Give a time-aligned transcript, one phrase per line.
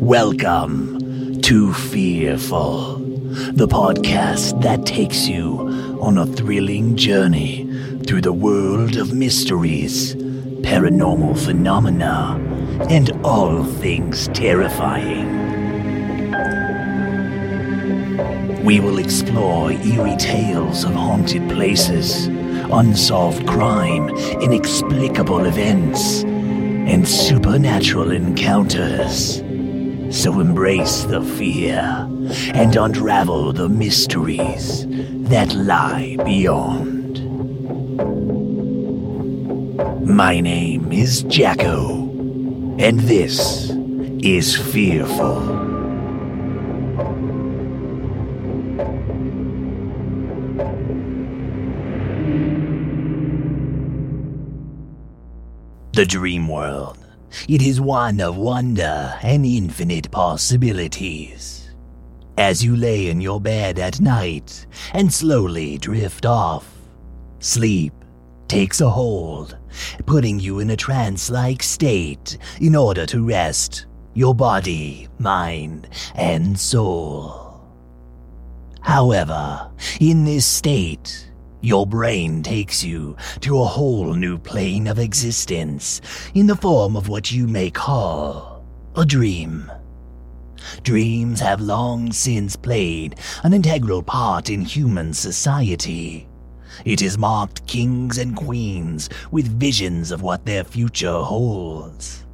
[0.00, 2.98] Welcome to Fearful,
[3.54, 5.58] the podcast that takes you
[6.00, 7.64] on a thrilling journey
[8.06, 12.38] through the world of mysteries, paranormal phenomena,
[12.88, 15.51] and all things terrifying.
[18.62, 22.26] We will explore eerie tales of haunted places,
[22.70, 24.08] unsolved crime,
[24.40, 29.38] inexplicable events, and supernatural encounters.
[30.16, 32.08] So embrace the fear
[32.54, 34.86] and unravel the mysteries
[35.28, 37.18] that lie beyond.
[40.06, 42.02] My name is Jacko,
[42.78, 43.70] and this
[44.22, 45.71] is Fearful.
[56.02, 56.98] The Dream World.
[57.46, 61.70] It is one of wonder and infinite possibilities.
[62.36, 66.68] As you lay in your bed at night and slowly drift off,
[67.38, 67.92] sleep
[68.48, 69.56] takes a hold,
[70.04, 76.58] putting you in a trance like state in order to rest your body, mind, and
[76.58, 77.60] soul.
[78.80, 81.31] However, in this state,
[81.62, 86.00] your brain takes you to a whole new plane of existence
[86.34, 88.64] in the form of what you may call
[88.96, 89.70] a dream.
[90.82, 96.28] Dreams have long since played an integral part in human society.
[96.84, 102.26] It has marked kings and queens with visions of what their future holds.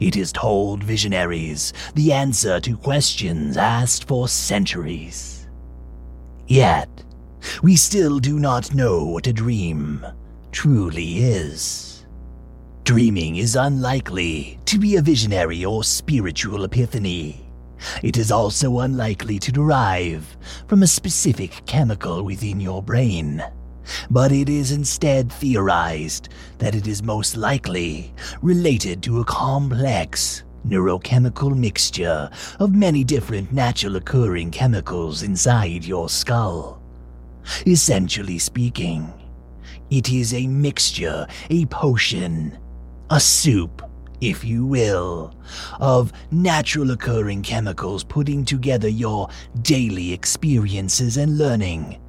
[0.00, 5.48] It has told visionaries the answer to questions asked for centuries.
[6.46, 6.88] Yet,
[7.62, 10.04] we still do not know what a dream
[10.52, 12.06] truly is.
[12.84, 17.48] Dreaming is unlikely to be a visionary or spiritual epiphany.
[18.02, 23.44] It is also unlikely to derive from a specific chemical within your brain,
[24.10, 28.12] but it is instead theorized that it is most likely
[28.42, 36.77] related to a complex neurochemical mixture of many different natural occurring chemicals inside your skull.
[37.66, 39.12] Essentially speaking,
[39.90, 42.58] it is a mixture, a potion,
[43.10, 43.82] a soup,
[44.20, 45.34] if you will,
[45.80, 49.28] of natural occurring chemicals putting together your
[49.62, 52.00] daily experiences and learning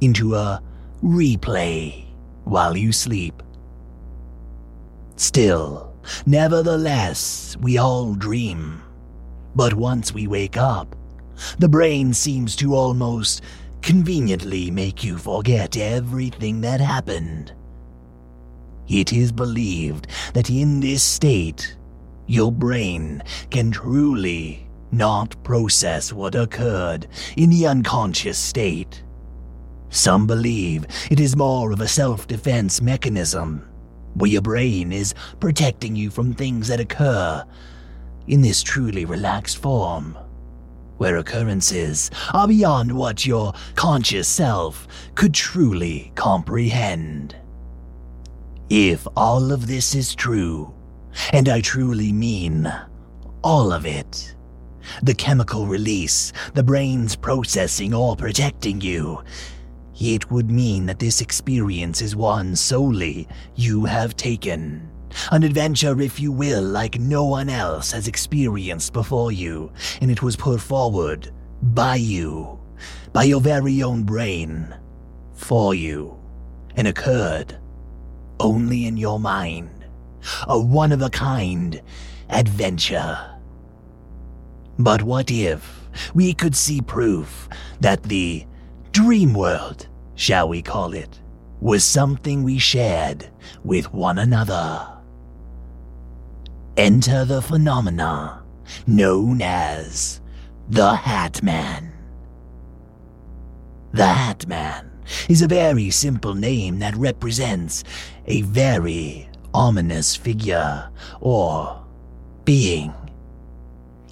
[0.00, 0.62] into a
[1.02, 2.04] replay
[2.44, 3.42] while you sleep.
[5.16, 5.92] Still,
[6.26, 8.80] nevertheless, we all dream.
[9.54, 10.94] But once we wake up,
[11.58, 13.42] the brain seems to almost
[13.82, 17.52] conveniently make you forget everything that happened.
[18.88, 21.76] It is believed that in this state,
[22.26, 27.06] your brain can truly not process what occurred
[27.36, 29.02] in the unconscious state.
[29.90, 33.68] Some believe it is more of a self defense mechanism,
[34.14, 37.44] where your brain is protecting you from things that occur
[38.26, 40.16] in this truly relaxed form
[40.98, 47.34] where occurrences are beyond what your conscious self could truly comprehend.
[48.68, 50.74] If all of this is true,
[51.32, 52.72] and I truly mean
[53.42, 54.34] all of it,
[55.02, 59.22] the chemical release, the brain's processing, all protecting you,
[60.00, 64.88] it would mean that this experience is one solely you have taken.
[65.30, 70.22] An adventure, if you will, like no one else has experienced before you, and it
[70.22, 71.30] was put forward
[71.62, 72.58] by you,
[73.12, 74.74] by your very own brain,
[75.34, 76.18] for you,
[76.76, 77.56] and occurred
[78.40, 79.70] only in your mind.
[80.46, 81.80] A one of a kind
[82.28, 83.18] adventure.
[84.78, 87.48] But what if we could see proof
[87.80, 88.46] that the
[88.92, 91.20] dream world, shall we call it,
[91.60, 93.28] was something we shared
[93.64, 94.97] with one another?
[96.78, 98.44] Enter the phenomena
[98.86, 100.20] known as
[100.68, 101.92] the Hat Man.
[103.90, 104.88] The Hat Man
[105.28, 107.82] is a very simple name that represents
[108.28, 110.88] a very ominous figure
[111.20, 111.84] or
[112.44, 112.94] being.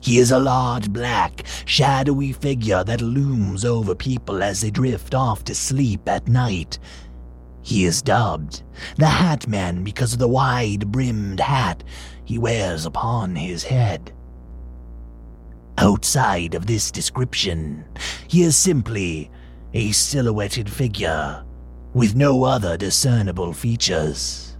[0.02, 5.44] He is a large, black, shadowy figure that looms over people as they drift off
[5.44, 6.80] to sleep at night.
[7.66, 8.62] He is dubbed
[8.96, 11.82] the Hat Man because of the wide brimmed hat
[12.24, 14.12] he wears upon his head.
[15.76, 17.84] Outside of this description,
[18.28, 19.32] he is simply
[19.74, 21.44] a silhouetted figure
[21.92, 24.56] with no other discernible features.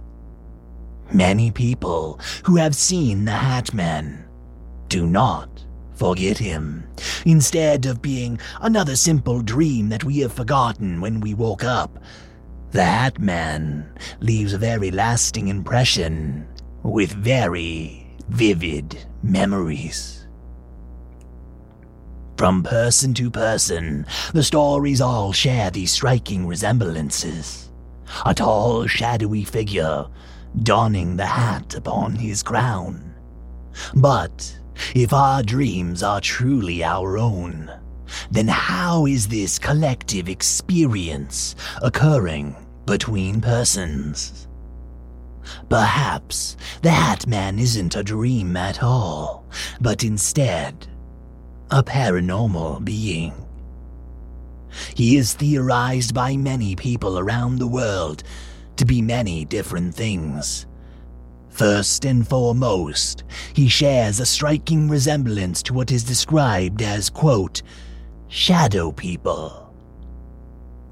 [1.13, 4.27] Many people who have seen the Hat Man
[4.89, 5.63] do not
[5.95, 6.85] forget him.
[7.25, 11.99] Instead of being another simple dream that we have forgotten when we woke up,
[12.71, 16.47] the Hat Man leaves a very lasting impression
[16.83, 20.27] with very vivid memories.
[22.37, 27.71] From person to person, the stories all share these striking resemblances.
[28.25, 30.05] A tall, shadowy figure
[30.63, 33.15] donning the hat upon his crown.
[33.95, 34.57] But
[34.93, 37.71] if our dreams are truly our own,
[38.31, 42.55] then how is this collective experience occurring
[42.85, 44.47] between persons?
[45.69, 49.45] Perhaps the Hat Man isn't a dream at all,
[49.79, 50.87] but instead
[51.71, 53.33] a paranormal being.
[54.95, 58.23] He is theorized by many people around the world
[58.75, 60.67] to be many different things,
[61.57, 67.63] First and foremost, he shares a striking resemblance to what is described as, quote,
[68.29, 69.73] shadow people.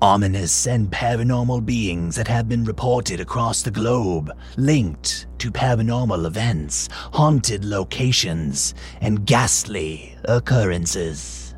[0.02, 6.90] Ominous and paranormal beings that have been reported across the globe, linked to paranormal events,
[7.14, 11.56] haunted locations, and ghastly occurrences.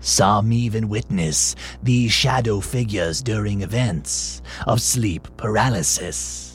[0.00, 6.53] Some even witness these shadow figures during events of sleep paralysis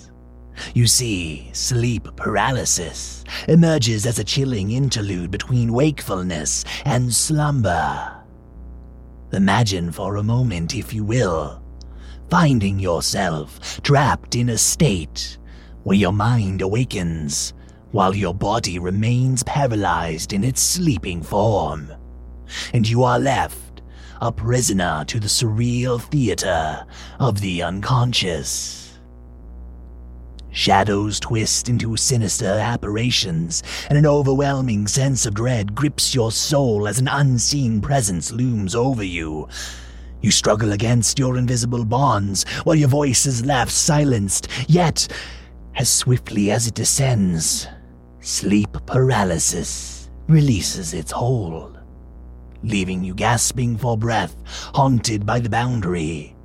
[0.74, 8.16] you see, sleep paralysis emerges as a chilling interlude between wakefulness and slumber.
[9.32, 11.64] Imagine for a moment, if you will,
[12.30, 15.38] finding yourself trapped in a state
[15.84, 17.54] where your mind awakens
[17.92, 21.92] while your body remains paralyzed in its sleeping form,
[22.74, 23.82] and you are left
[24.22, 26.86] a prisoner to the surreal theater
[27.20, 28.79] of the unconscious.
[30.52, 37.00] Shadows twist into sinister apparitions, and an overwhelming sense of dread grips your soul as
[37.00, 39.48] an unseen presence looms over you.
[40.22, 45.08] You struggle against your invisible bonds while your voice is left silenced, yet,
[45.76, 47.68] as swiftly as it descends,
[48.20, 51.80] sleep paralysis releases its hold,
[52.64, 54.36] leaving you gasping for breath,
[54.74, 56.36] haunted by the boundary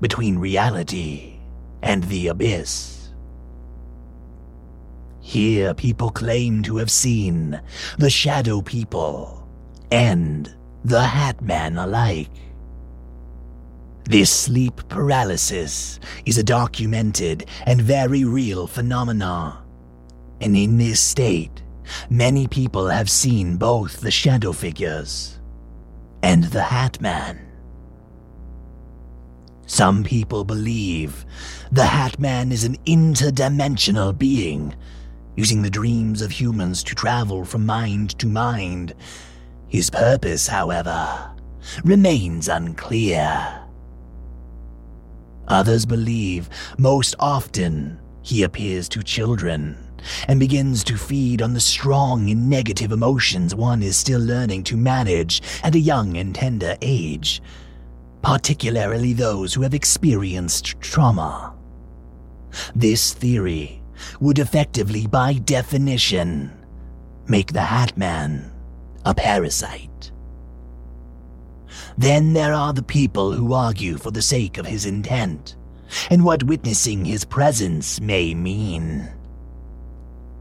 [0.00, 1.38] between reality
[1.82, 3.03] and the abyss.
[5.26, 7.58] Here, people claim to have seen
[7.96, 9.48] the Shadow People
[9.90, 10.54] and
[10.84, 12.30] the Hat Man alike.
[14.04, 19.56] This sleep paralysis is a documented and very real phenomenon.
[20.42, 21.62] And in this state,
[22.10, 25.40] many people have seen both the shadow figures
[26.22, 27.40] and the Hat Man.
[29.64, 31.24] Some people believe
[31.72, 34.74] the Hat Man is an interdimensional being
[35.36, 38.94] using the dreams of humans to travel from mind to mind.
[39.68, 41.30] His purpose, however,
[41.84, 43.60] remains unclear.
[45.48, 46.48] Others believe
[46.78, 49.76] most often he appears to children
[50.28, 54.76] and begins to feed on the strong and negative emotions one is still learning to
[54.76, 57.42] manage at a young and tender age,
[58.22, 61.54] particularly those who have experienced trauma.
[62.74, 63.82] This theory
[64.20, 66.52] would effectively, by definition,
[67.26, 68.52] make the Hat Man
[69.04, 70.10] a parasite.
[71.96, 75.56] Then there are the people who argue for the sake of his intent
[76.10, 79.08] and what witnessing his presence may mean.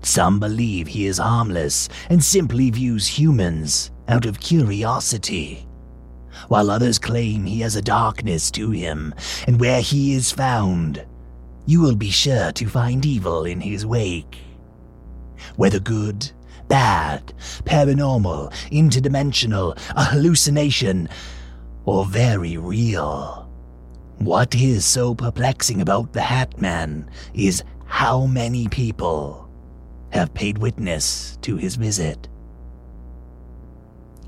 [0.02, 5.68] Some believe he is harmless and simply views humans out of curiosity,
[6.48, 9.14] while others claim he has a darkness to him,
[9.48, 11.06] and where he is found,
[11.66, 14.38] you will be sure to find evil in his wake.
[15.56, 16.32] Whether good,
[16.68, 17.34] bad,
[17.66, 21.10] paranormal, interdimensional, a hallucination,
[21.86, 23.50] or very real.
[24.20, 29.50] What is so perplexing about the Hat Man is how many people
[30.12, 32.28] have paid witness to his visit.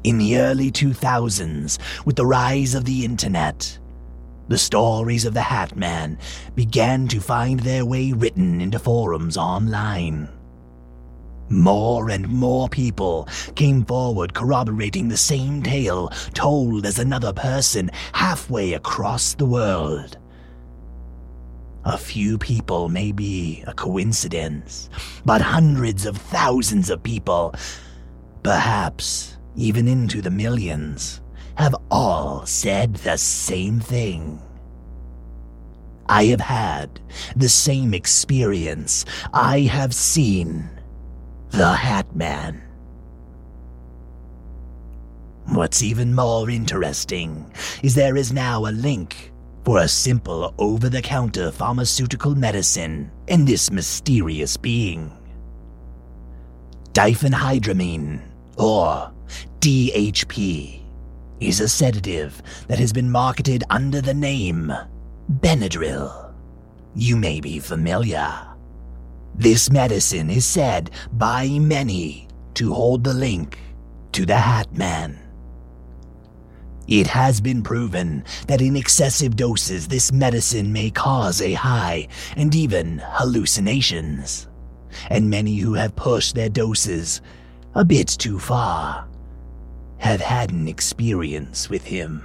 [0.04, 3.80] In the early 2000s, with the rise of the internet,
[4.48, 6.18] the stories of the Hat Man
[6.54, 10.30] began to find their way written into forums online.
[11.50, 18.74] More and more people came forward corroborating the same tale told as another person halfway
[18.74, 20.18] across the world.
[21.84, 24.90] A few people may be a coincidence,
[25.24, 27.54] but hundreds of thousands of people,
[28.42, 31.22] perhaps even into the millions,
[31.58, 34.42] have all said the same thing.
[36.08, 37.00] I have had
[37.36, 39.06] the same experience.
[39.34, 40.70] I have seen
[41.50, 42.62] the Hat Man.
[45.46, 47.52] What's even more interesting
[47.84, 49.32] is there is now a link
[49.64, 55.12] for a simple over the counter pharmaceutical medicine in this mysterious being.
[56.94, 58.22] Diphenhydramine,
[58.58, 59.12] or
[59.60, 60.85] DHP
[61.40, 64.74] is a sedative that has been marketed under the name
[65.30, 66.34] Benadryl.
[66.96, 68.32] You may be familiar.
[69.36, 73.60] This medicine is said by many to hold the link
[74.14, 75.20] to the Hat Man.
[76.88, 82.54] It has been proven that in excessive doses, this medicine may cause a high and
[82.54, 84.48] even hallucinations.
[85.10, 87.22] And many who have pushed their doses
[87.74, 89.06] a bit too far
[90.06, 92.22] have had an experience with him.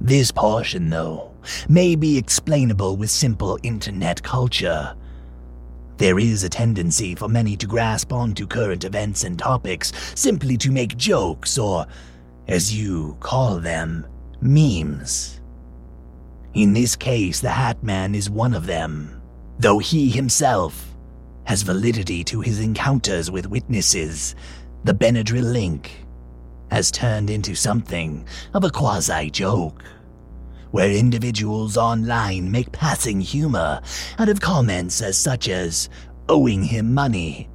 [0.00, 1.32] This portion, though,
[1.68, 4.94] may be explainable with simple internet culture.
[5.96, 10.70] There is a tendency for many to grasp onto current events and topics simply to
[10.70, 11.84] make jokes or,
[12.46, 14.06] as you call them,
[14.40, 15.40] memes.
[16.54, 19.20] In this case, the Hat Man is one of them,
[19.58, 20.94] though he himself
[21.42, 24.36] has validity to his encounters with witnesses
[24.84, 26.04] the Benadryl link
[26.70, 29.84] has turned into something of a quasi joke,
[30.70, 33.80] where individuals online make passing humor
[34.18, 35.88] out of comments as such as
[36.28, 37.48] owing him money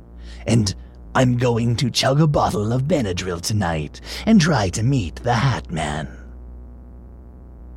[0.48, 0.74] and
[1.14, 5.70] I'm going to chug a bottle of Benadryl tonight and try to meet the Hat
[5.72, 6.08] Man.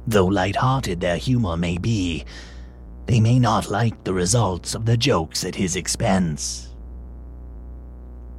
[0.06, 2.24] Though light-hearted their humor may be,
[3.06, 6.69] they may not like the results of the jokes at his expense.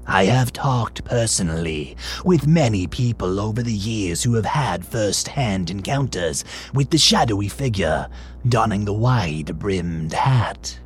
[0.05, 5.69] I have talked personally with many people over the years who have had first hand
[5.69, 6.43] encounters
[6.73, 8.07] with the shadowy figure
[8.47, 10.79] donning the wide brimmed hat.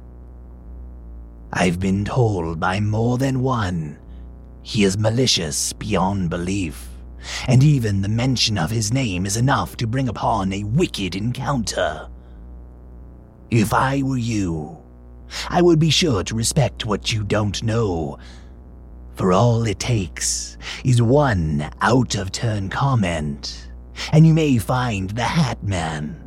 [1.54, 3.98] I've been told by more than one
[4.62, 6.90] he is malicious beyond belief,
[7.48, 12.10] and even the mention of his name is enough to bring upon a wicked encounter.
[13.52, 14.78] If I were you,
[15.50, 18.18] I would be sure to respect what you don't know
[19.16, 23.70] for all it takes is one out of turn comment,
[24.12, 26.22] and you may find the Hat Man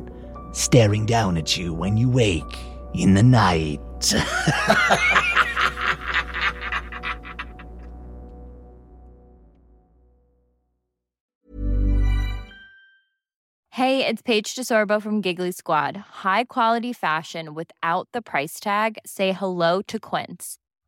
[0.51, 2.57] staring down at you when you wake
[2.93, 3.79] in the night.
[13.71, 15.95] hey, it's Paige DeSorbo from Giggly Squad.
[15.97, 18.97] High quality fashion without the price tag?
[19.05, 20.57] Say hello to Quince.